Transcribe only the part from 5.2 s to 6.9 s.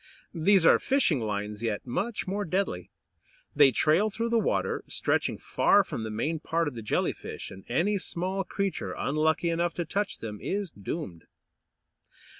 far from the main part of the